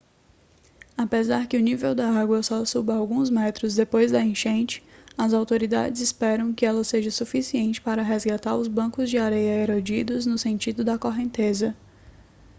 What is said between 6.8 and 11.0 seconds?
seja suficiente para resgatar os bancos de areia erodidos no sentido da